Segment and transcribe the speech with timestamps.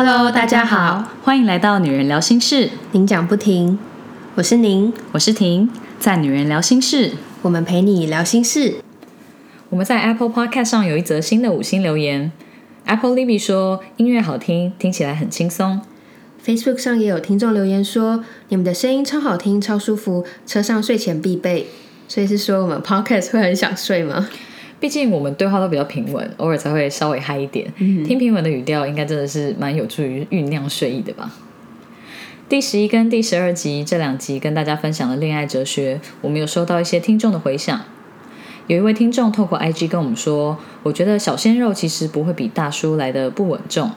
[0.00, 3.76] Hello，大家好，欢迎来到女人聊心事，您讲不停，
[4.36, 5.68] 我是您，我是婷，
[5.98, 8.76] 在女人聊心事，我们陪你聊心事。
[9.70, 12.30] 我们在 Apple Podcast 上有一则新的五星留言
[12.84, 15.80] ，Apple Libby 说音乐好听，听起来很轻松。
[16.46, 21.66] Facebook 上也有听众留言说，你们的声音超好听，超舒服，车上睡前必备。
[22.06, 24.28] 所以是说我们 Podcast 会很想睡吗？
[24.80, 27.72] 毕竟我们对话都比较平稳，偶尔才会稍微嗨一点。
[27.76, 31.30] 听平稳的语调，应该真的是蛮有助于酝酿睡意的吧。
[32.48, 37.80] 第十一跟第十二集这两集跟大家分享了恋爱哲学，我们有收到一些听众的回响。
[38.68, 43.90] 有一位听众透过 IG 跟我们说，我觉得小鲜肉其实不会比大叔来的不稳重。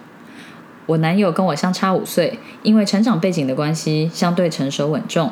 [0.88, 5.32] 我男友跟我相差五岁，因为成长背景的关系，相对成熟稳重。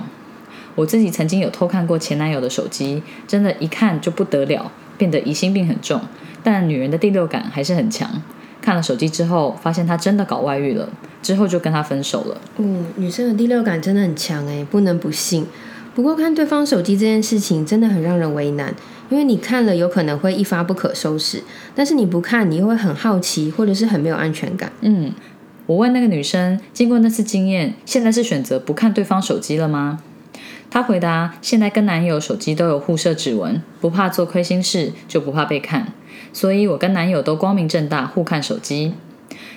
[0.75, 6.00] 我自己曾经有偷看过前男友的手机，真的，一看就不得了，变得疑心病很重。
[6.44, 8.22] 但女人的第六感还是很强。
[8.61, 10.88] 看了手机之后，发现他真的搞外遇了，
[11.23, 12.38] 之后就跟他分手了。
[12.58, 15.47] 嗯，女生的第六感真的很强哎，不能不信。
[15.95, 18.73] 不过看对方手机这件事情真的很让人为难，
[19.09, 21.42] 因为你看了有可能会一发不可收拾，
[21.73, 24.72] 但是你不看，你又会很好奇，或者是很没有安全感。
[24.81, 25.11] 嗯，
[25.66, 30.02] 我问那个女生，经过那次经验，现在是选择不看对方手机了吗？
[30.69, 35.93] 她回答：现在跟男友手机都有互设指纹，不怕做亏心事，就不怕被看。
[36.31, 38.93] 所以我跟男友都光明正大互看手机，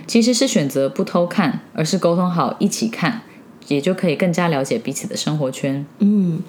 [0.06, 3.20] 其实是选择不偷看，而是沟通好一起看，
[3.68, 5.84] 也就可以更加了解彼此的生活圈。
[5.98, 6.40] 嗯，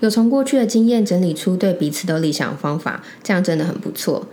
[0.00, 4.26] 有从过去的经验整理出对彼此的理想方法，这样真的很不错。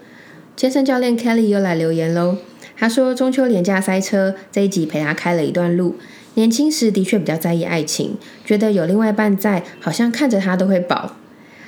[0.58, 2.38] 健身教练 Kelly 又来留言喽，
[2.76, 5.96] 他说中秋连假塞车，这一集陪他开了一段路。
[6.38, 11.14] 年轻时的确比较在意爱情，觉得有另外一半在，好像看着他都会饱。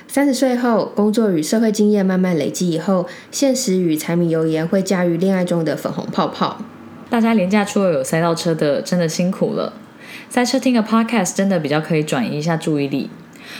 [0.06, 6.62] 三十岁后，工作与社会经验慢慢累积以后，现实与柴米油盐会驾驭恋爱中的粉红泡泡。
[7.08, 9.72] 大家廉价出游有塞到车的，真的辛苦了。
[10.28, 13.10] 塞车听个 podcast 真的比较可以转移一下注意力。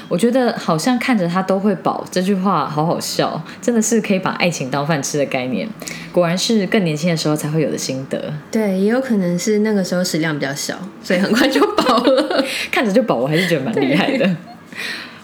[0.08, 5.68] 我觉得好像看着他都会饱这句话好好笑，真的是可以把爱情当饭吃的概念。
[6.12, 8.32] 果然是更年轻的时候才会有的心得。
[8.50, 12.44] 对，也有可能是那个时候食量比较小，所以很快就饱了。
[12.72, 14.36] 看着就饱，我还是觉得蛮厉害的。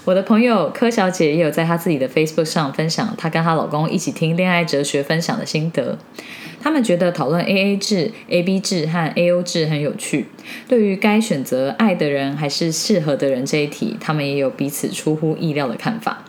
[0.05, 5.99] 我的朋友柯小姐也有在她自己的 Facebook 上分享她跟她老公一起听恋爱哲学分享的心得。
[6.67, 10.27] 他们觉得讨论 AA 制、AB 制和 AO 制很有趣。
[10.67, 16.25] 对于该选择爱的人还是适合的人这一题，他们也有彼此出乎意料的看法。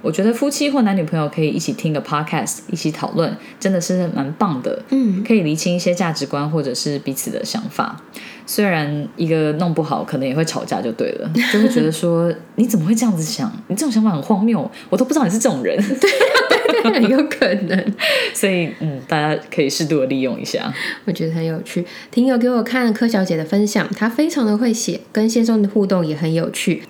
[0.00, 4.80] 我觉得夫妻或男女朋友可以一起听个 podcast，一起讨论，真的是蛮棒的。
[4.90, 8.00] 嗯，可以厘清一些价值观或者是彼此的想法。
[8.46, 13.52] 虽然一个弄不好，可能也会吵架，就对了，就会觉得说 你怎么会这样子想？
[13.66, 15.76] 你这种想法很荒谬，我都不知道你是这种人。
[15.98, 16.08] 对，
[16.84, 17.94] 很 有可能。
[18.34, 20.72] 所以，嗯，大家可以适度的利用一下。
[21.04, 21.84] 我觉得很有趣。
[22.10, 26.82] 听友给我看柯小姐的分享，她非常的会写，跟先生的互动也很有趣。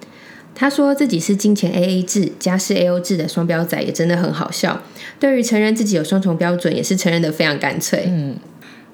[0.54, 4.80] 她说自己是金钱 AA 制、家事 AO 制的双标仔，也真的很好笑。
[5.20, 8.04] 对于承认自己有双重标准，也是承认的非常干脆。
[8.08, 8.36] 嗯，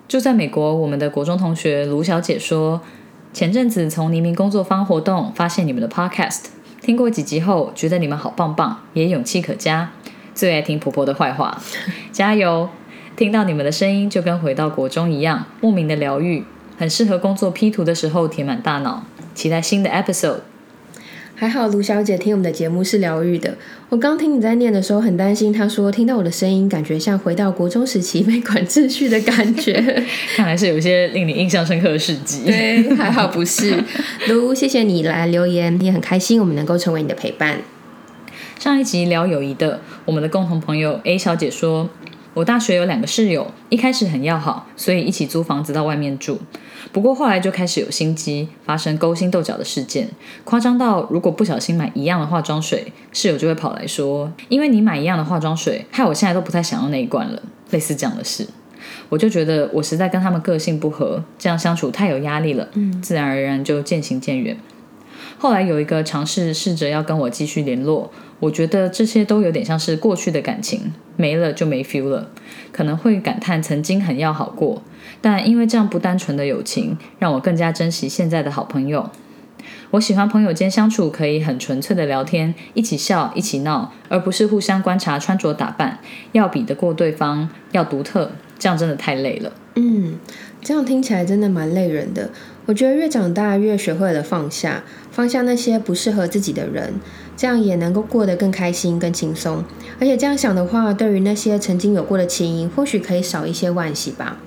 [0.07, 2.83] 就在美国，我们的国中同学卢小姐说，
[3.33, 6.43] 前阵子从黎明工作坊活动发现你们的 Podcast，
[6.83, 9.93] 听过几集后，觉得你们好棒棒，也勇气可嘉。
[10.35, 11.63] 最爱听婆婆的坏话，
[12.13, 12.69] 加油！
[13.17, 16.43] 听到你们的声音，就跟回到国中一样，莫名的疗愈，
[16.77, 19.05] 很适合工作 P 图的时候填满大脑。
[19.35, 20.41] 期待新的 episode。
[21.37, 23.57] 还好卢小姐听我们的节目是疗愈的。
[23.89, 29.73] 我刚听你在念的时候，很担心，她说听到我的声音，感觉像回到国中时期被管秩序的感觉。
[30.37, 32.45] 看来是有一些令你印象深刻的事迹。
[32.47, 33.83] 对，还好不是。
[34.29, 37.59] 卢，谢谢你来留言，也很开心我们能够成为你的陪伴。
[38.59, 41.89] 上一集聊友谊的，我们的共同朋友 A 小姐说，
[42.33, 46.39] 我大学有两个室友，一开始很要好，所以一起租房子到外面住。
[46.93, 50.09] 不过后来就开始有心机，发生勾心斗角的事件，
[50.45, 57.43] 夸张到如果不小心买一样的化妆水，室友就会跑来说，因为你买一样的化妆水，害我现在都不太想要那一罐了。
[57.71, 58.47] 类似这样的事，
[59.09, 64.57] 我就觉得我实在跟他们个性不合，这样相处太有压力了，嗯，自然而然就渐行渐远。
[65.37, 68.11] 后来有一个尝试试着要跟我继续联络，
[68.45, 72.29] 我觉得这些都有点像是过去的感情，没了就没 feel 了，
[72.71, 74.83] 可能会感叹曾经很要好过，
[75.23, 79.09] 但因为这样不单纯的友情，让我更加珍惜现在的好朋友。
[79.93, 86.01] 我喜欢朋友间相处可以很纯粹的聊天，一起笑，一起闹，而不是互相观察穿着打扮，
[86.33, 89.51] 要比得过对方，要独特，这样真的太累了。
[89.77, 90.19] 嗯，
[90.61, 92.31] 这样听起来真的蛮累人的。
[92.67, 94.83] 我觉得越长大越学会了放下，
[95.15, 96.95] 放下那些不适合自己的人，
[97.37, 99.63] 这样也能够过得更开心、更轻松。
[100.01, 104.39] 而且这样想的话，对于那些曾经有过的情谊，或许可以少一些惋惜吧。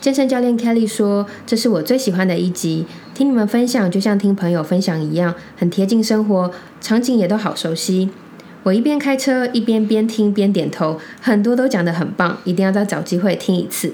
[0.00, 6.50] 健身教练 Kelly 说：“这是我最喜欢的一集，听你们分享就像听朋友分享一样，很贴近生活，
[6.80, 8.08] 场景也都好熟悉。
[8.62, 13.92] 我一边开车一边边听边点头，很多都讲得很棒，一定要再找机会听一次。”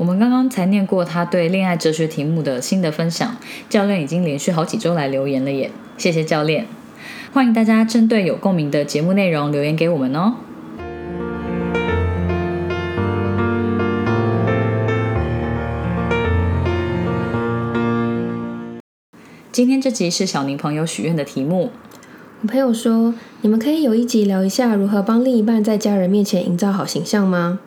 [0.00, 3.36] 我们刚刚才念过他对恋爱哲学题目的新的分享，
[3.68, 6.66] 教练已经连续好几周来留言了耶，谢谢教练。
[7.34, 10.36] 欢迎大家针对有共鸣的节目内容留言给我们哦。
[19.52, 21.68] 今天这集是小宁朋友许愿的题目。
[22.40, 23.12] 我朋友说
[23.42, 27.60] ：“你们可以有一集聊一下如何帮另一半在家人面前营造好形象吗？”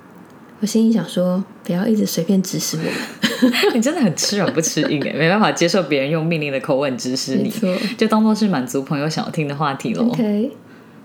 [0.63, 3.50] 我心里想说：“不要一直随便指使我。
[3.75, 7.51] ”你真的很吃软不吃硬哎，没办法接受别人用命令的口吻指使你，
[7.98, 10.06] 就当做是满足朋友想要听的话题喽。
[10.06, 10.50] OK。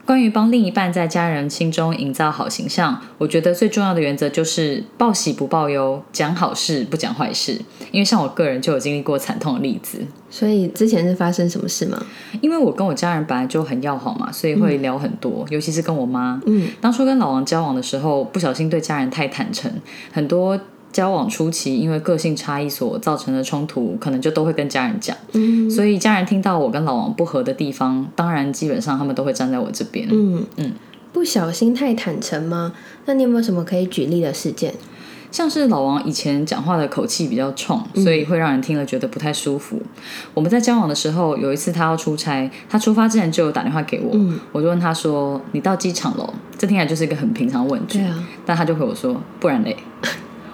[0.09, 7.61] 关于帮另一半在家人心中营造好形象，我觉得最重要的原则就是报喜不报忧，讲好事不讲坏事。
[7.93, 9.99] 因为像我个人就有经历过惨痛的例子，
[10.31, 12.03] 所以之前是发生什么事吗？
[12.41, 16.41] 因为我跟我家人本来就很要好嘛，所以会聊很多，尤其是跟我妈。
[16.47, 19.71] 嗯，当初跟老王交往的时候，不小心对家人太坦诚，
[20.11, 20.59] 很多。
[20.93, 25.17] 交往初期，因为个性差异所造成的冲突，可能就都会跟家人讲。
[25.33, 30.09] 嗯，所以家人听到我跟老王不合的地方，当然基本上他们都会站在我这边。
[30.11, 30.73] 嗯嗯，
[31.13, 32.73] 不小心太坦诚吗？
[33.07, 34.75] 那你有没有什么可以举例的事件？
[35.31, 39.79] 像是老王以前讲话的口气比较冲，所以会让人听了觉得不太舒服。
[40.33, 44.19] 我们在交往的时候，有一次他要出差，他出发之前就有打电话给我，
[44.53, 47.99] 我就问他说：“你到机场了？”这听起来就是一个很平常问句。
[47.99, 49.77] 对啊，但他就回我说：“不然嘞。”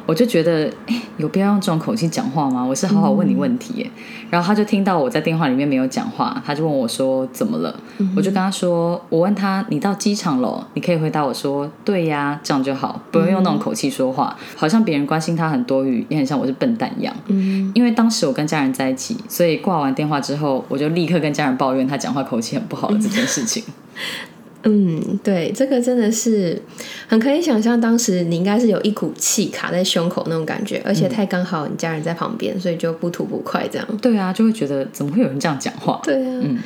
[0.06, 2.62] 我就觉得，哎，有必要用这种口气讲话吗？
[2.62, 3.90] 我是好好问你问题耶，
[4.30, 7.74] 然后他就听到我在电话里面没有讲话，他就问我说怎么了？
[8.14, 10.66] 我就跟他说，我问他你到机场了？
[10.74, 17.14] 你可以回答我说对呀，这样就好，不用用那种口气说话，好像别人关心他很多余，也很像我是笨蛋一样。
[17.28, 23.64] 嗯，因为当时我跟家人在一起，所以挂完电话之后，我就立刻跟家人抱怨他讲话口气很不好的这件事情。
[24.64, 26.60] 嗯，对，这个真的是
[27.06, 33.86] 很可以想象，当时你应该是有一股气卡在胸口那种感觉，而且太刚好你家人在旁边，所以就不吐不快这样。
[34.00, 36.00] 对啊，就会觉得怎么会有人这样讲话？
[36.02, 36.58] 对啊，嗯，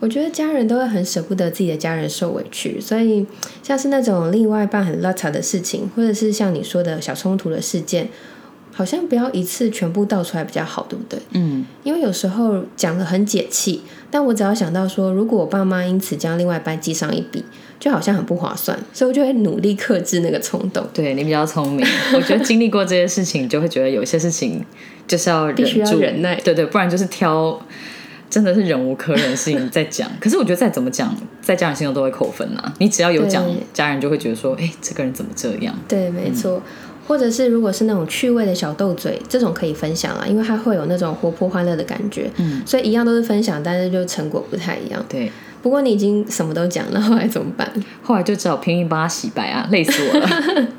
[0.00, 3.26] 我觉得家人都会很舍不得自己的家人受委屈，所以
[3.62, 8.08] 像是那种另外一半很邋遢的事情，或者是像你说的小冲突的事件。
[8.72, 11.18] 好像不要一次全部倒出来比较好，对不对？
[11.32, 17.44] 嗯，因为有时候讲的很解气，但我只要想到说，如果我爸妈因此将另外一半记上一笔，
[17.78, 20.86] 就好像很不划算，所以我就会努力克制那个冲动。
[20.94, 21.86] 对你比较聪明，
[22.16, 24.64] 我觉得经历过这些事情，就会觉得有些事情
[25.06, 27.60] 就是要忍住忍耐，对对，不然就是挑
[28.30, 30.08] 真的是忍无可忍的事情在讲。
[30.18, 32.72] 可是我觉得再怎么讲，在家人心中都会扣分啊。
[32.78, 33.44] 你只要有讲，
[33.74, 35.78] 家人就会觉得说，哎，这个人怎么这样？
[35.86, 36.62] 对，没错。
[37.06, 42.30] 或者是如果是那种趣味的小斗嘴，这种可以分享啊，因为它会有那种活泼欢乐的感觉。
[42.36, 45.04] 嗯，所以一样都是分享，但是就成果不太一样。
[45.08, 45.30] 对，
[45.62, 47.70] 不过你已经什么都讲了，后来怎么办？
[48.02, 50.28] 后来就只好拼命帮他洗白啊，累死我了。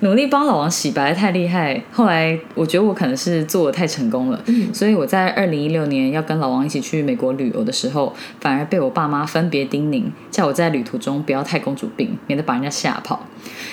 [0.00, 4.40] 努力帮老王洗白太厉害，后来我觉得我可能是做的太成功了，
[4.72, 13.26] 所以我在二零一六年要跟老王一起去美国旅游的时候，反而被我爸妈分别叮咛，叫我在旅途中不要太公主病，免得把人家吓跑。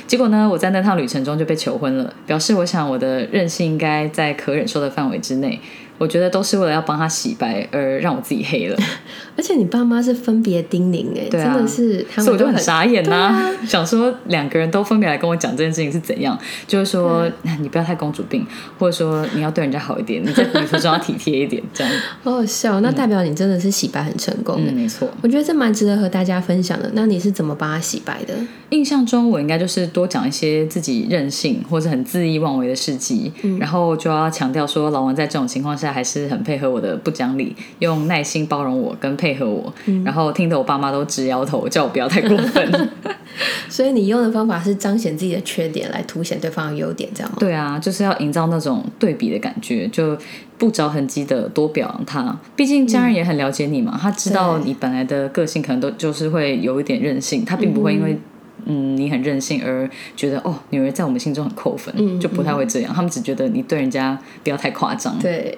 [0.08, 5.60] 结果呢，我在那趟旅程中就被求婚了，表示我想我的任性应该在可忍受的范围之内。
[5.98, 8.78] 我觉得都是为了要帮他洗白而让我自己黑了，
[9.38, 16.38] 而且你爸妈是分别叮咛哎，真的是，所以我就很傻眼呐， 想说两个人都分别来跟我讲这件事情是怎样，
[16.68, 17.30] 就是说
[17.62, 18.46] 你不要太公主病，
[18.78, 21.94] 或者说你要对人家好一点，你在旅途中要体贴一点，这样。
[22.24, 25.08] 好好笑，那代表你真的是洗白很成功，嗯，没错。
[25.22, 26.92] 我觉得这蛮值得和大家分享的。
[26.94, 28.34] 那你是怎么帮他洗白的？
[28.72, 35.85] 印象中我应该就是多讲一些自己任性或者很恣意妄为的事迹，然后就要强调说老王在这种情况下。
[35.92, 39.74] 还是很配合我的不讲理，用耐心包容我跟配合我，
[40.04, 42.90] 然后听得我爸妈都直摇头，叫我不要太过分。
[43.70, 47.38] 所以你用的方法是彰显自己的缺点，来凸显对方的优点，这样吗？
[47.40, 50.18] 对啊，就是要营造那种对比的感觉，就
[50.58, 52.38] 不着痕迹的多表扬他。
[52.56, 58.14] 毕竟家人也很了解你嘛，他知道你本来的个性可能都就是会有一点任性，他并不会因为。
[58.14, 58.20] 嗯，
[58.66, 62.94] 你很任性，而觉得哦，女儿在我们心中很扣分，就不太会这样。
[62.94, 65.18] 他们只觉得你对人家不要太夸张。
[65.20, 65.58] 对，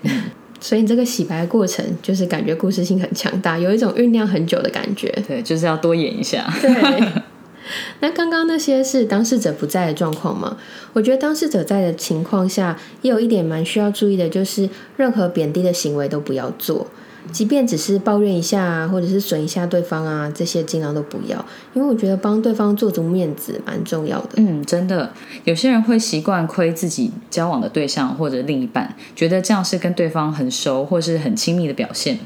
[0.60, 5.08] 所以你这个洗白过程，就是感觉故事性很强大，有一种酝酿很久的感觉。
[5.28, 6.48] 对，就是要多演一下。
[6.62, 7.24] 对。
[8.00, 10.56] 那刚刚那些是当事者不在的状况吗？
[10.94, 16.88] 我觉得当事者在的情况下，也有一点蛮需要注意的，就是任何贬低的行为都不要做。
[17.32, 24.30] 即便只是抱怨一下啊，或者是损一下对方啊，这些尽量都不要，因为我觉得帮对方做足面子蛮重要的。
[24.38, 25.12] 嗯，真的，
[25.44, 32.20] 有些人会习惯亏自己交往的对象或者另一半，觉得这样是跟对方很熟或是很亲密的表现。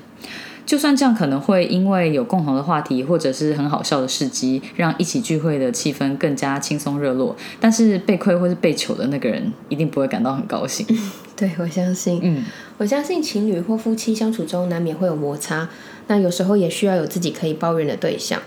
[0.64, 7.36] 就算这样，可能会因为有共同的话题或者是很好笑的事迹，让一起聚会的气氛更加轻松热络。
[7.60, 10.86] 但是被亏或是被糗的那个人，一定不会感到很高兴。
[11.42, 12.20] 对，我相信。
[12.22, 12.46] 嗯，
[12.78, 15.68] 我相信情侣或夫妻相处中难免会有摩擦，
[16.06, 18.40] 那有时候也需要有自己可以抱怨的对象。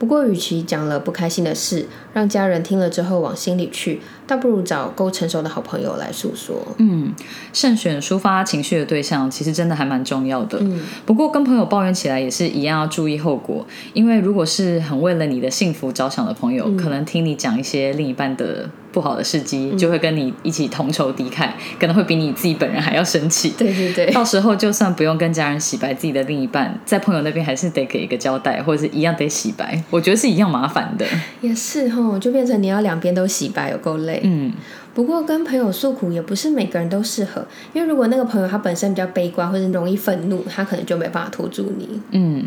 [0.00, 6.56] 不过，与其讲了不开心的事，让家人听了之后往心里去，倒不如找够成熟的好朋友来诉说。
[6.78, 7.12] 嗯，
[7.52, 10.56] 慎选抒发情绪的对象，其实真的还蛮重要的。
[10.60, 21.48] 嗯，不过跟朋友抱怨起来也是一样要注意后果，因为如果是很为了你的幸福着想的朋友，可能听你讲一些另一半的不好的事迹，就会跟你一起同仇敌忾，
[21.80, 23.52] 可能会比你自己本人还要生气。
[23.58, 29.82] 对对对，到时候就算不用跟家人洗白自己的另一半，在朋友那边还是得给一个交代，或者是一样得洗白。
[29.90, 31.04] 我觉得是一样麻烦的。
[31.40, 34.19] 也是哦，就变成你要两边都洗白，有够累。
[34.22, 34.52] 嗯。
[34.92, 41.88] 不过跟朋友诉苦也不是每个人都适合，因为如果那个朋友他本身比较悲观或者容易愤怒，他可能就没办法拖住你。
[42.10, 42.44] 嗯，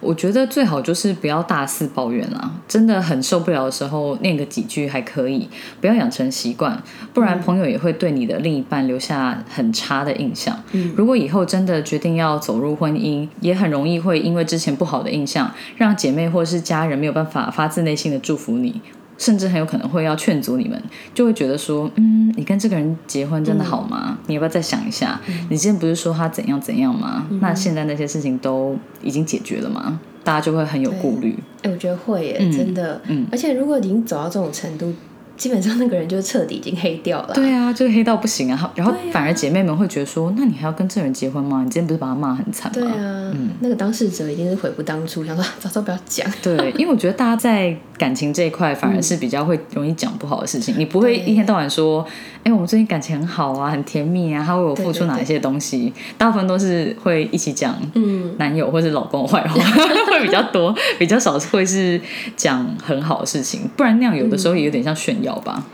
[0.00, 5.48] 我觉得最好就是不要大肆抱怨啦，真的很受不了的时候念个几句还可以，
[5.80, 6.80] 不要养成习惯，
[7.14, 10.62] 不然朋友也会对你的另一半留下很差的印象。
[10.72, 18.82] 嗯，如果以后真的决定要走入婚姻，也很容易会因为之前不好的印象，让姐妹或是家人没有办法发自内心的祝福你。
[19.18, 20.80] 甚至很有可能会要劝阻你们，
[21.14, 24.18] 就会觉得说，嗯，你跟这个人结婚真的好吗？
[24.26, 25.20] 你要不要再想一下？
[25.48, 27.26] 你之前不是说他怎样怎样吗？
[27.40, 30.00] 那现在那些事情都已经解决了吗？
[30.22, 31.38] 大家就会很有顾虑。
[31.62, 33.00] 哎，我觉得会耶，真的。
[33.06, 34.92] 嗯，而且如果已经走到这种程度。
[35.36, 37.34] 基本上那个人就彻底已经黑掉了。
[37.34, 38.72] 对啊，就黑到不行啊！
[38.74, 41.62] 然后反而姐妹们会觉得说：“那你还要跟这人结婚吗？
[41.64, 46.26] 你今天不是把他骂很惨吗？”对啊，嗯那个当事者一定是悔不当初，想说早知道不要讲。
[46.42, 50.74] 对，因为我觉得大家在感情这一块反而是比较会容易讲不好的事情。
[50.78, 52.06] 你不会一天到晚说
[52.46, 59.54] ：“哎，我们最近感情很好啊，很甜蜜啊，他为我付出哪一些东西？”大部分都是会一起讲嗯男友或者老公的坏话
[60.06, 62.00] 会比较多，比较少会是
[62.36, 63.62] 讲很好的事情。
[63.76, 65.34] 不然那样有的时候也有点像炫耀。
[65.34, 65.64] 好吧，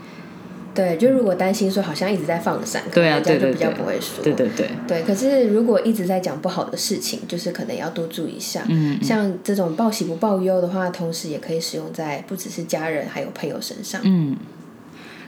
[0.73, 5.03] 对，就如果担心说好像一直在放闪，对啊，对就，比较不会说，对对对，对。
[5.03, 8.63] 可是如果一直在讲不好的事情，就是可能要多注意一下。
[8.67, 14.01] 嗯，像这种报喜不报忧的话，同时也可以使用在不只是家人，还有朋友身上。
[14.03, 14.35] 嗯。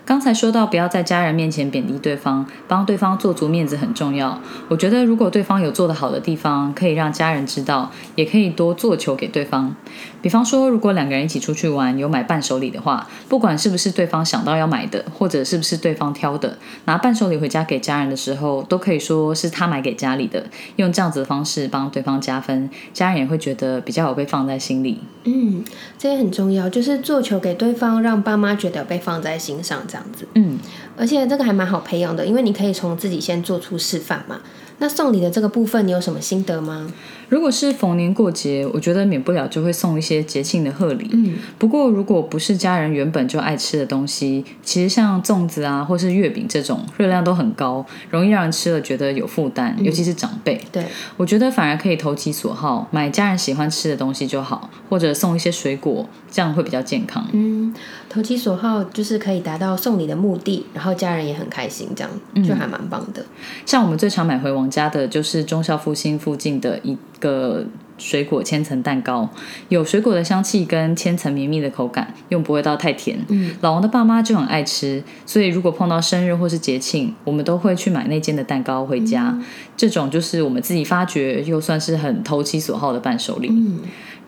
[0.06, 4.40] 刚才说到不要在家人面前贬低对方，帮对方做足面子很重要。
[4.68, 9.76] 我觉得如果对方有做得好的地方，可以让家人知道，也可以多做球给对方。
[10.22, 20.46] 比方说，如果两个人一起出去玩，有买伴手礼的话，不管是不是对方想到要买的，或者是不是对方挑的，拿伴手礼回家给家人的时候，都可以说是他买给家里的，
[20.76, 25.00] 用这样子的方式帮对方加分，家人也会觉得比较有被放在心里。
[25.24, 25.64] 嗯，
[25.98, 29.84] 这也很重要，就是做球给对方，让爸妈觉得被放在心上。
[29.96, 30.60] 这样子，嗯，
[30.98, 34.42] 而且这个还蛮好培养的，因为你可以从自己先做出示范嘛。
[34.80, 36.92] 那送礼的这个部分，你有什么心得吗？
[37.30, 41.10] 如果是逢年过节，我觉得免不了就会送一些节庆的贺礼。
[41.12, 50.62] 嗯，不过如果不是家人原本就爱吃的东西，其实像粽子啊，或是月饼这种，热量都很高，容易让人吃了觉得有负担，尤其是长辈。
[50.72, 50.86] 对，
[51.18, 57.28] 我觉得反而可以投其所好，买家人喜欢吃的东西就好，或者送一些水果，这样会比较健康。
[57.34, 57.74] 嗯，
[58.08, 62.12] 投其所好就是可以达到送礼的目的，然后家人也很开心，这样
[62.48, 63.26] 就还蛮棒的。
[63.66, 66.96] 像我们最常买回王家的，就是忠孝复兴附近的一。
[67.26, 67.66] 个
[67.98, 69.28] 水果千层蛋糕，
[69.70, 73.18] 有水果的香气跟千层绵密的口感，又不会到太甜。
[73.30, 79.36] 嗯，老王的爸妈就很爱吃，所以如果碰到生日或是节庆，我们都会去买那间的蛋糕回家。
[79.76, 83.48] 这种就是我们自己发掘，又算是很投其所好的伴手礼。
[83.50, 83.80] 嗯，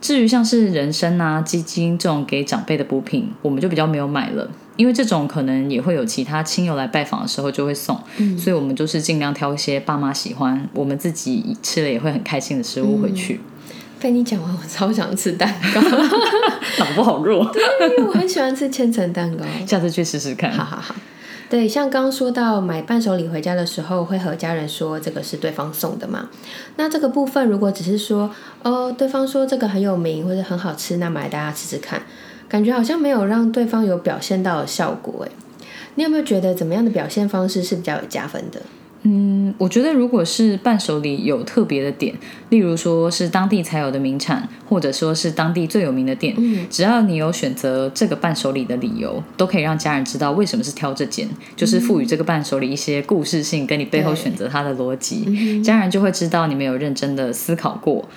[0.02, 4.50] 至于像是人参啊、鸡精这种给长辈的补品，我们就比较没有买了。
[4.78, 8.00] 因为这种可能也会有其他亲友来拜访的时候就会送，
[8.38, 13.42] 所以我们就是尽量挑一些爸妈喜欢，我们自己吃了也会很开心的食物回去。
[14.00, 15.82] 被你讲完，我超想吃蛋糕，
[16.80, 17.52] 脑不好弱。
[17.52, 20.52] 对，因为我很喜欢吃千层蛋糕， 下次去试试看。
[20.52, 20.96] 好好好。
[21.50, 26.30] 对，像刚刚说到买伴手礼回家的时候，会和家人说这个是对方送的嘛？
[26.76, 28.30] 那这个部分如果只是说
[28.64, 32.04] 哦，对方说这个很有名或者很好吃，那买大家吃吃看。
[32.48, 35.32] 感觉好像没有让对方有表现到的效果，诶，
[35.96, 38.62] 你有没有觉得怎么样的表现方式是比较有加分的？
[39.04, 42.14] 嗯，我觉得如果是伴手礼有特别的点，
[42.50, 58.10] 例如说是当地才有的名产，或者说是当地最有名的店，嗯只要你有选择这个伴手礼的理由，都可以让家人知道为什么是挑这件，就是赋予这个伴手礼一些故事性，跟你背后选择它的逻辑，嗯家人就会知道你们有认真的思考过。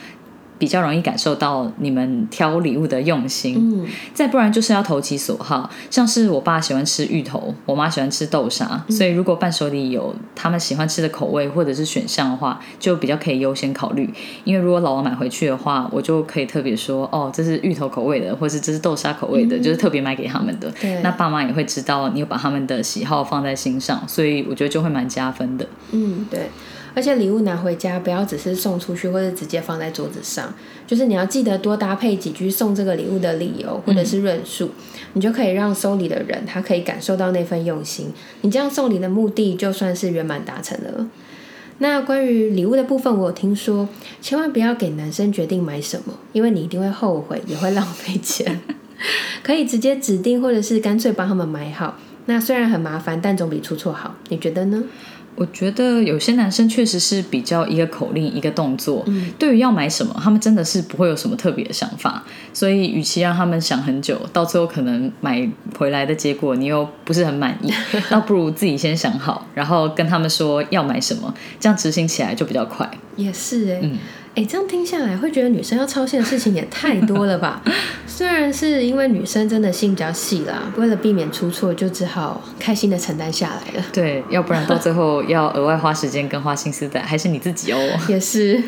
[0.60, 14.12] 比较容易感受到你们挑礼物的用心，嗯再不然就是要投其所好，像是我爸喜欢吃芋头，我妈喜欢吃豆沙，所以如果伴手礼有他们喜欢吃的口味或者是选项的话，就比较可以优先考虑。
[14.44, 20.70] 因为如果老王买回去的话，我就可以特别说，哦，这是芋头口味的，或是这是豆沙口味的，就是特别买给他们的。
[20.78, 25.66] 对那爸妈也会知道你有把他们的喜好放在心上，所以我觉得就会蛮加分的。
[25.92, 26.50] 嗯，对。
[26.94, 30.52] 而且礼物拿回家，不要只是送出去或者直接放在桌子上，
[30.86, 34.70] 就是你要记得多搭配几句送这个礼物的理由或者是论述，
[35.12, 38.12] 你就可以让收礼的人他可以感受到那份用心。
[38.42, 41.06] 你这样送礼的目的就算是圆满达成了。
[41.78, 43.88] 那关于礼物的部分，我有听说，
[44.20, 48.60] 千万不要给男生决定买什么，因为你一定会后悔，也会浪费钱。
[49.42, 51.96] 可以直接指定，或者是干脆帮他们买好。
[52.26, 54.14] 那虽然很麻烦，但总比出错好。
[54.28, 54.84] 你觉得呢？
[55.40, 59.02] 我觉得有些男生确实是比较一个口令一个动作，
[59.38, 67.72] 对于要买什么，他们真的是不会有什么特别的想法，所以与其让他们想很久，到最后可能买回来的结果你又不是很满意，
[68.10, 72.90] 倒不如自己先想好，然后跟他们说要买什么，这样执行起来就比较快。
[73.16, 73.98] 也是哎、嗯
[74.36, 77.62] 哎、这样听下来会觉得女生要操心的事情也太多了吧？
[78.06, 83.84] 虽然是因为女生真的心比较细啦，为了避免出错，就只好开心的承担下来了。
[83.92, 87.78] 对，要不然到最后要额外花时间跟花心思的还是你自己哦。
[88.08, 88.62] 也是，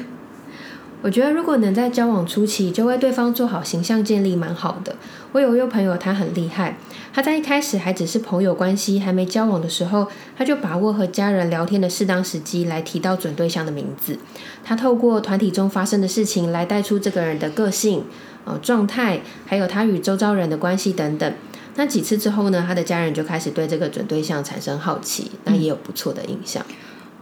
[1.02, 4.94] 我觉得如果能在交往初期就为对方做好形象建立，蛮好的。
[5.32, 6.78] 我有一位朋友，他很厉害，
[7.12, 10.06] 他在一开始还只是朋友关系，还没交往的时候，
[10.38, 14.16] 他就把握和家人聊天的适当时机来提到准对象的名字。
[14.62, 18.04] 他透过团体中发生的事情来带出这个人的个性、
[18.44, 21.34] 呃状态，还有他与周遭人的关系等等。
[21.74, 26.64] 那几次之后呢，他的家人就开始对这个准对象产生好奇，那也有不错的印象。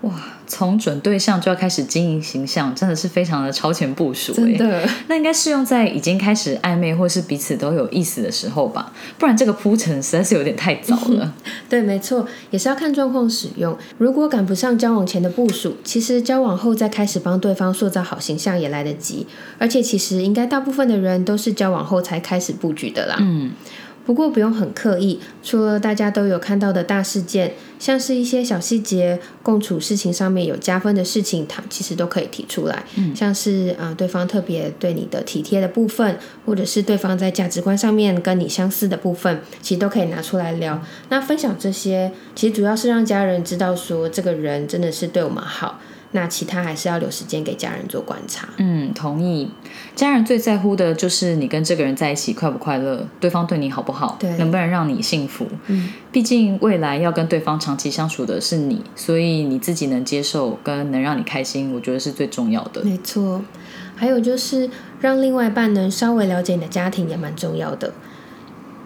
[0.03, 0.13] 哇，
[0.47, 11.35] 从准对象就要开始经营形象，真的是非常的超前部署欸真的，那应该适用在已经开始暧昧或是彼此都有意思的时候吧，不然这个铺陈实在是有点太早了。
[11.69, 13.77] 对，没错，也是要看状况使用。
[13.99, 19.27] 如果赶不上交往前的部署，其实交往后再开始帮对方塑造好形象也来得及。
[19.59, 23.17] 而且其实应该大部分的人都是交往后才开始布局的啦。
[23.21, 23.51] 嗯，
[24.07, 32.85] 不过不用很刻意，除了大家都有看到的大事件，像是一些小细节、共处事情上面有加分的事情，他其实都可以提出来。
[32.97, 40.81] 嗯，像是啊、呃对方特别对你的体贴的部分，或者是对方在价值观上面跟你相似的部分，其实都可以拿出来聊。
[41.09, 45.81] 那分享这些，其实主要是让家人知道说这个人真的是对我们好。
[46.13, 48.49] 那其他还是要留时间给家人做观察。
[48.57, 49.49] 嗯，同意。
[49.95, 55.47] 家人最在乎的就是你跟这个人在一起快不快乐，对方对你好不好，对能不能让你幸福。
[55.67, 62.83] 嗯，毕竟未来要跟对方长期相处的是你，所以你自己能接受跟能让你开心，我觉得是最重要的。
[62.83, 63.43] 没错，
[63.95, 67.93] 还有就是让另外一半能稍微了解你的家庭也蛮重要的。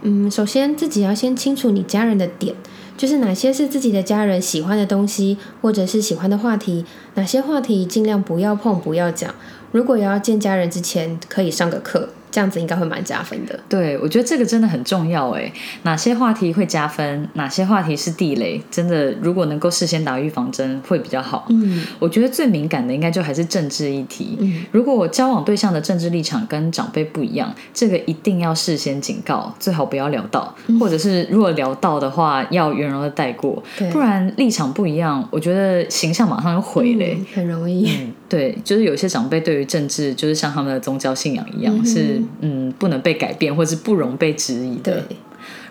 [0.02, 2.54] 嗯，首先自己要先清楚你家人的点，
[2.96, 9.34] 就是哪些是自己的家人喜欢的东西，或者是喜欢的话题，哪些话题尽量不要碰、不要讲。
[9.72, 13.56] 如果要见家人之前，可以上个课，这样子应该会蛮加分的。
[13.68, 15.52] 对，我觉得这个真的很重要诶。
[15.84, 21.46] 哪些话题会加分，哪些话题是地雷，真的如果能够事先打预防针会比较好。
[21.50, 24.36] 嗯我觉得最敏感的应该就还是政治议题。
[24.40, 37.88] 嗯如果我交往对象的政治立场跟长辈不一样，这个一定要事先警告，最好不要聊到，或者是如果聊到的话，要圆融的带过，不然立场不一样，我觉得形象马上就毁了、嗯很容易。
[38.34, 45.00] 对，就是有些长辈对于政治，就是像他们的宗教信仰一样，是嗯不能被改变，或是不容被质疑的。
[45.08, 45.16] 对，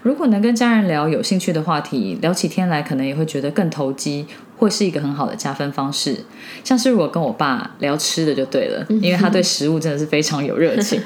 [0.01, 6.15] 如果能跟家人聊有兴趣的话题，聊起天来可能也会觉得更投机，会是一个很好的加分方式。
[6.63, 11.01] 像是如果跟我爸聊吃的就对了，因为他对食物真的是非常有热 情。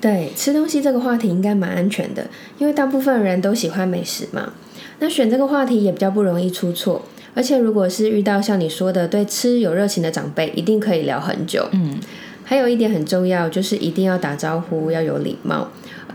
[0.00, 2.26] 对，吃东西这个话题应该蛮安全的，
[2.58, 4.52] 因为大部分人都喜欢美食嘛。
[4.98, 11.68] 那选这个话题也比较不容易出错，而且如果是遇到像你说的对吃有热情的长辈，一定可以聊很久。
[11.72, 11.98] 嗯，
[12.44, 15.68] 还有一点很重要，就是一定要打招呼，要有礼貌。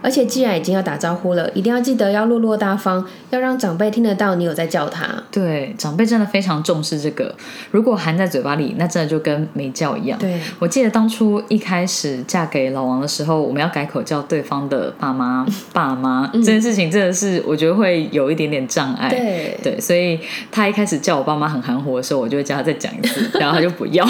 [0.06, 5.08] 而且既然已经要打招呼了，一定要记得要落落大方，要让长辈听得到你有在叫他。
[5.32, 7.34] 对，长辈真的非常重视这个。
[7.72, 10.20] 如果含在嘴巴里，那真的就跟没叫一样。
[10.20, 19.10] 对，我记得当初一开始嫁给老王的时候，我们要改口叫对方的爸妈 爸妈，这件事情真的是我觉得会有一点点障碍。
[19.10, 20.20] 对对，所以
[20.52, 24.06] 他一开始叫我爸妈很含糊的时候，我就会叫他再讲一次， 然后他就不要。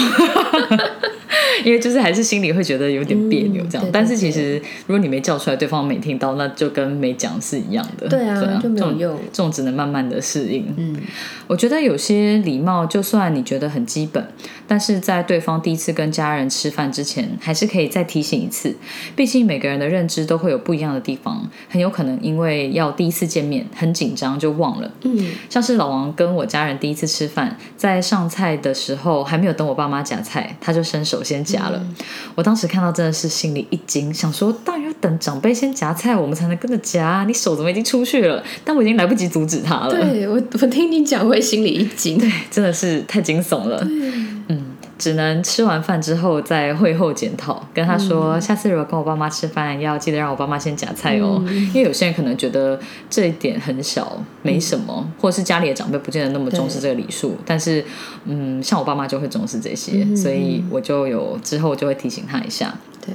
[1.64, 8.08] 因为就是还是心里会觉得有点别扭这样，但是其实如果你没叫出来，对方没听到，那就跟没讲是一样的。
[8.08, 10.66] 对啊，就没有用，这种只能慢慢的适应。
[10.76, 10.96] 嗯，
[11.46, 14.26] 我觉得有些礼貌，就算你觉得很基本，
[14.66, 18.74] 但是在对方第一次跟家人吃饭之前，还是可以再提醒一次。
[19.14, 24.90] 毕竟每个人的认知都会有不一样的地方，很有可能因为要第一次见面很紧张就忘了。
[25.02, 31.45] 嗯，像是老王跟我家人第一次吃饭，在上菜的时候还没有等我爸妈夹菜，他就伸手先。
[31.46, 31.80] 夹了，
[32.34, 37.24] 我当时看到真的是心里一惊，想说当然要等长辈先夹菜，我们才能跟着夹。
[37.26, 38.42] 你手怎么已经出去了？
[38.64, 39.90] 但我已经来不及阻止他了。
[39.90, 43.80] 对我，我听你讲会心里一惊，对，真的是太惊悚了。
[44.48, 44.75] 嗯。
[44.98, 51.42] 只能吃完饭之后在会后检讨，跟他说下次如果跟我爸妈吃饭，要记得让我爸妈先夹菜哦。
[51.48, 52.78] 因为有些人可能觉得
[53.10, 57.36] 这一点很小，没什么，或者是家里的长辈不见得那么重视这个礼数。
[57.44, 57.84] 但是，
[58.24, 62.74] 嗯，像我爸妈就会重视这些，所以我就有之后就会提醒他一下。
[63.06, 63.14] 对，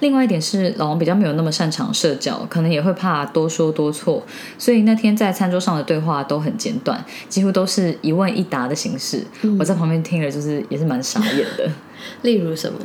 [0.00, 4.22] 另外一点是老王比较没有那么擅长社交，可能也会怕多说多错，
[4.58, 9.24] 所以那天在餐桌上的对话都很简短，几乎都是一问一答的形式。
[9.58, 11.70] 我在旁边听了，就是也是蛮傻眼的。
[12.22, 12.78] 例如什么？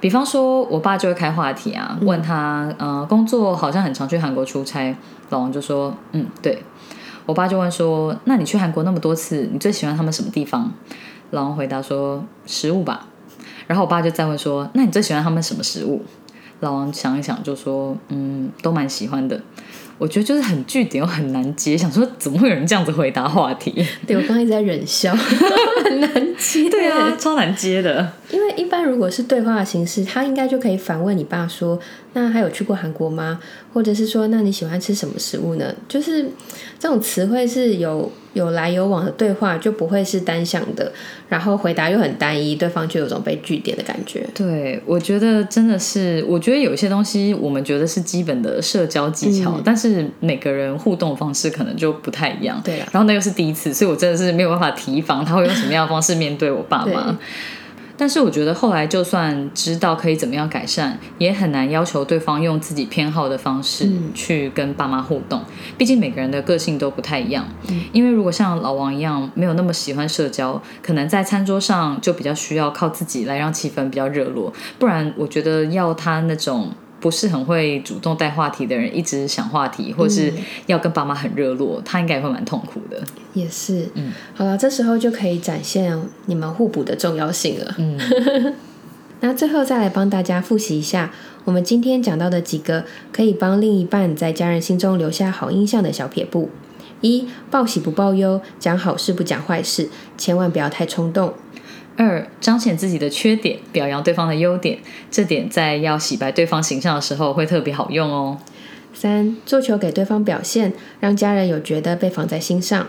[0.00, 4.96] 比方说我爸就会开话题啊，问他，呃，工作好像很常去韩国出差，
[5.28, 6.62] 老王就说，嗯，对。
[7.26, 10.72] 我爸就问说，那你去韩国那么多次，你最喜欢他们什么地方？
[11.32, 13.06] 老王回答说，食物吧。
[13.70, 16.02] 然后我爸就再问说：“那你最喜欢他们什么食物？”
[16.58, 19.40] 老王想一想就说：“嗯，都蛮喜欢的。”
[19.96, 23.86] 我觉得就是很据点又很难接，想说怎么会有人这样子回答话题？
[24.08, 25.14] 对我刚刚一直在忍笑，
[25.84, 26.68] 很难接。
[26.68, 28.12] 对啊，超难接的。
[28.32, 31.78] 因为一般如果是对话的形式，他应该就可以反问你爸说
[32.12, 33.40] ：“那还有去过韩国吗？”
[33.72, 36.28] 或者是说：“那你喜欢吃什么食物呢？”就是
[36.78, 38.12] 这种词汇是有。
[38.32, 40.92] 有来有往的对话就不会是单向的，
[41.28, 44.24] 然后回答又很单一，对方就有种被据点的感觉。
[44.32, 52.62] 对，我觉得真的是，我觉得有些东西我们觉得是基本的社交技巧，但是每个人互动方式可能就不太一样。
[52.64, 57.18] 对啊然后那又是第一次，所以我真的是没有办法提防他会用什么样的方式面对我爸妈。
[58.00, 65.44] 但是我觉得后来就算知道可以怎么样改善，也很难要求对方用自己偏好的方式去跟爸妈互动。
[65.76, 67.46] 毕竟每个人的个性都不太一样。
[67.92, 74.50] 因为如果像老王一样没有那么喜欢社交，可能在餐桌上就比较需要靠自己来让气氛比较热络。
[74.78, 76.72] 不然我觉得要他那种。
[77.00, 80.32] 不是很会主动带话题的人，一直想话题，或是
[80.66, 83.02] 要跟爸妈很热络，他应该也会蛮痛苦的。
[83.32, 87.74] 也是，嗯，好了，这时候就可以展现你们互补的重要性了。
[87.78, 87.98] 嗯，
[89.20, 91.10] 那最后再来帮大家复习一下，
[91.44, 96.50] 我们今天讲到的几个可以帮另一半在家人心中留下好印象的小撇步：
[97.00, 101.32] 一、报喜不报忧，讲好事不讲坏事，千万不要太冲动。
[102.00, 104.78] 二、彰显自己的缺点，表扬对方的优点，
[105.10, 108.38] 这点在要洗白对方形象的时候会特别好用哦。
[108.94, 112.86] 三、做球给对方表现，让家人有觉得被放在心上。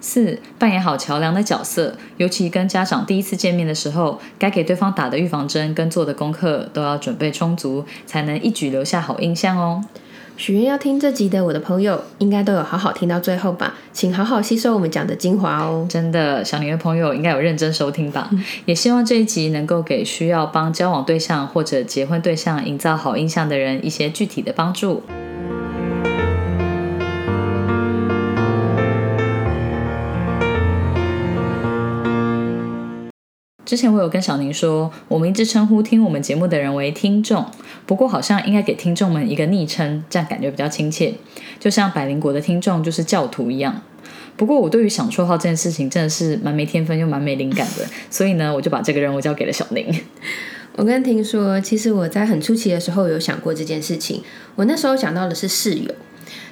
[0.00, 9.84] 四、扮演好桥梁的角色，尤其跟家长第一次见面的时候，该给对方打的预防针跟做的功课都要准备充足，才能一举留下好印象哦。
[10.38, 13.74] 许愿要听这集的我的朋友，应该都有好好听到最后吧？
[13.92, 15.84] 请好好吸收我们讲的精华哦。
[15.90, 18.30] 真的，想你的朋友应该有认真收听吧？
[18.64, 25.02] 也希望这一集能够给需要帮交往对象或者结婚对象营造好印象的人一些具体的帮助。
[33.68, 37.44] 之前我有跟小宁说，我们一直称呼听我们节目的人为听众，
[37.84, 41.12] 不过好像应该给听众们一个昵称，这样感觉比较亲切，
[41.60, 43.82] 就像百灵国的听众就是教徒一样。
[44.38, 49.86] 不过我对于想绰号这件事情真的是蛮没天分又蛮没灵感的，所以呢，我就把这个任务交给了小宁。
[50.76, 54.22] 我跟听说，其实我在很初期的时候有想过这件事情，
[54.54, 55.94] 我那时候想到的是室友。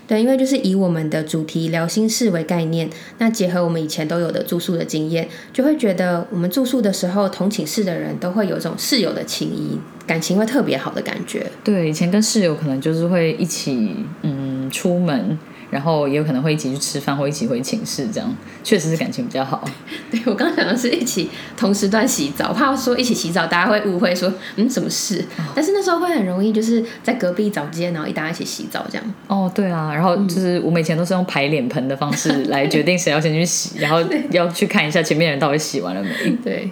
[0.07, 2.89] 对，因为就是以我们的主题聊心事为概念，
[3.19, 11.47] 那结合我们以前都有的住宿的经验，就会觉得我们住宿的时候，同寝室的人都会有种室友的情谊，感情会特别好的感觉。
[11.65, 15.37] 对，以前跟室友可能就是会一起嗯出门，
[15.71, 19.65] 然后也有可能会一起去吃饭或一起回寝室，这样确实是感情比较好。
[20.11, 25.25] 对我刚想的是一起同时段洗澡，怕说一起洗澡大家会误会说嗯什么事，
[25.55, 29.15] 但是那时候会很容易就是在隔壁澡间，然后一大家一起洗澡这样。
[29.27, 33.99] 哦，对啊，然后就是我们以前都是用排脸盆的方式来决定谁要先去洗，然后
[34.31, 36.31] 要去看一下前面人到底洗完了没。
[36.45, 36.71] 对。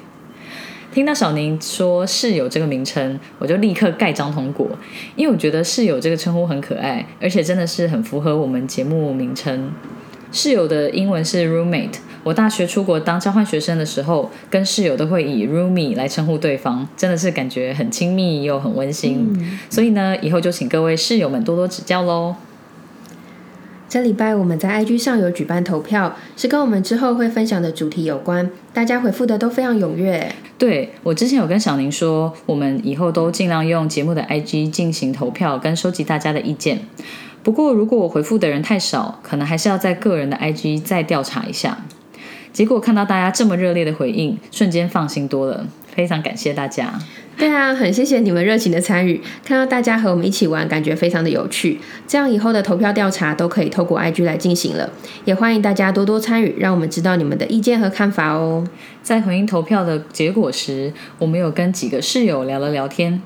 [0.94, 4.68] 听到小宁说“室友”这个名称，我就立刻盖章通过，
[5.16, 9.72] 因为我觉得“室友”这个称呼很可爱，而且真的是很符合我们节目名称。
[10.30, 11.96] 室友的英文是 roommate。
[12.22, 19.36] 我大学出国当交换学生的时候，跟室友都会以 roomie 来称呼对方，真的是感觉很亲密又很温馨。
[19.68, 22.36] 所以呢，以后就请各位室友们多多指教喽。
[23.94, 30.34] 这礼拜我们在 IG 上有举办投票，是跟我们之后会分享的主题有关，大家回复的都非常踊跃。
[30.58, 36.80] 对我之前有跟小宁说，我们以后都尽量用节目的 IG 进行投票，跟收集大家的意见。
[37.44, 41.78] 不过如果我回复的人太少，可能还是要在个人的 IG 再调查一下。
[42.52, 46.98] 结果看到大家这么热烈的回应，瞬间放心多了，非常感谢大家。
[47.36, 51.80] 对啊，很谢谢你们热情的参与，看到大家和我们一起玩，感觉非常的有趣。
[52.06, 54.88] 这样以后的投票调查都可以透过 IG 来进行了，
[55.24, 58.64] 也欢迎大家多多参与，让我们知道你们的意见和看法哦。
[59.02, 63.20] 在回应投票的结果时，我们有跟几个室友聊了聊天。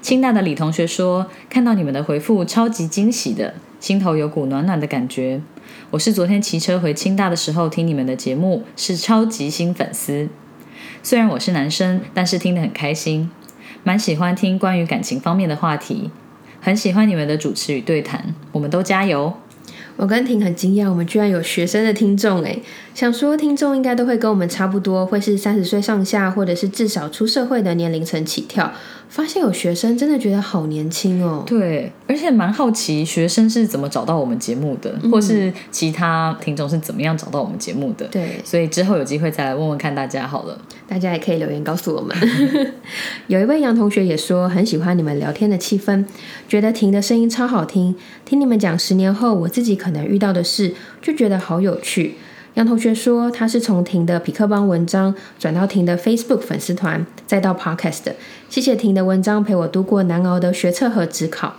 [0.00, 5.40] 清大的李同学说，看到你们的回复超级惊喜的，心头有股暖暖的感觉。
[5.90, 10.28] 我是昨天骑车回清大的时候听你们的节目，是超级新粉丝。
[11.02, 13.30] 虽然我是男生，但是听得很开心。
[13.84, 16.10] 蛮喜欢听关于感情方面的话题，
[16.60, 19.34] 很喜欢你们的主持与对谈，我们都加油。
[19.96, 22.62] 我跟婷很惊讶，我们居然有学生的听众诶，
[22.94, 28.72] 想说听众应该都会跟我们差不多，会是三十岁上下，或者是至少出社会的年龄层起跳。
[29.12, 38.06] 发现有学生真的觉得好年轻哦，对，而且蛮好奇学生是怎么找到我们节目的，或是其他听众是怎么样找到我们节目的。
[38.06, 40.58] 对，所以之后有机会再来问问看大家好了。
[40.88, 42.16] 大家也可以留言告诉我们。
[43.26, 46.06] 有一位杨同学也说很喜欢你们聊天的气氛，
[46.48, 47.94] 觉得婷的声音超好听，
[48.24, 50.72] 听你们讲十年后我自己可能遇到的事，
[51.02, 52.14] 就觉得好有趣。
[52.54, 58.12] 杨同学说，他是从婷的匹克邦文章转到婷的 Facebook 粉丝团，再到 Podcast。
[58.50, 61.54] 谢谢婷的文章陪我度过难熬的学测和职考。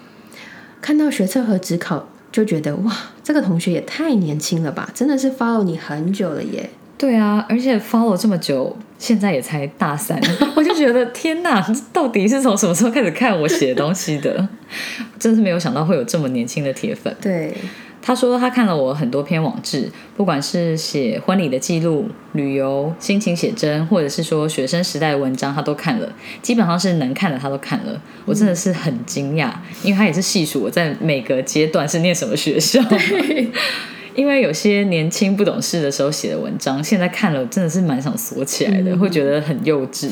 [0.81, 4.87] 看到学测和职考，就觉得哇，这个同学也太年轻了吧！
[4.93, 6.69] 真的是 follow 你很久了耶。
[6.95, 10.21] 对啊，而且 follow 这么久，现在也才大三，
[10.55, 14.47] 我就觉得天哪，到底是从什么时候开始看我写东西的？
[15.17, 17.13] 真是没有想到会有这么年轻的铁粉。
[17.19, 17.57] 对。
[18.05, 28.01] 他说他看了我很多篇网志，不管是写婚礼的记录、旅游、心情写真，或者是说学生时代的文章，他都看了，基本上是能看的他都看了。
[28.25, 29.51] 我真的是很惊讶，
[29.83, 32.81] 因为他也是细数我在每个阶段是念什么学校。
[34.15, 40.09] 因为有些年轻不懂事的时候写的文章，现在看了真的是蛮想锁起来的，会觉得很幼稚。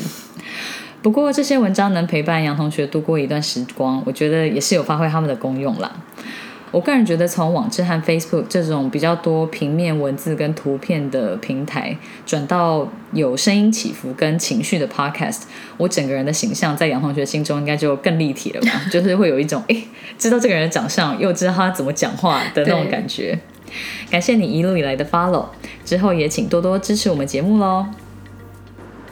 [1.02, 5.92] 不过这些文章能陪伴杨同学度过一段时光，我觉得也是有发挥他们的功用啦。
[6.72, 15.42] 我个人觉得，从网志和 Facebook 这种比较多平面文字跟图片的平台，转到有声音起伏跟情绪的 Podcast，
[15.76, 18.82] 我整个人的形象在杨同学心中应该就更立体了吧？
[18.90, 19.84] 就是会有一种诶，
[20.18, 23.38] 知道这个人的长相，又知道他怎么讲话的那种感觉。
[24.10, 25.46] 感谢你一路以来的 Follow，
[25.84, 27.86] 之后也请多多支持我们节目喽。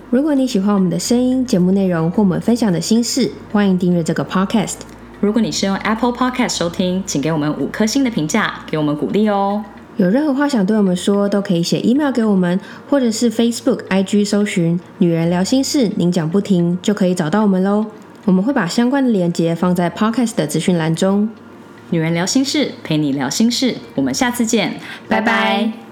[0.09, 4.90] 如果你喜欢我们的声音、节目内容或我们分享的心事，欢迎订阅这个 Podcast。
[5.21, 9.63] 如果你是用 Apple Podcast 收听，请给我们五颗星的评价，给我们鼓励哦。
[9.99, 17.85] 有任何话想对我们说，都可以写 email 给我们，或者是 Facebook、IG 搜寻“女人聊心事”，您讲不停就可以找到我们喽。
[18.25, 21.29] 我们会把相关的链接放在 Podcast 的资讯栏中。
[21.91, 25.90] 女人聊心事，陪你聊心事，我们下次见，拜拜。